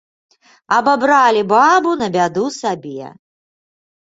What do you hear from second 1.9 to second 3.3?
на бяду сабе.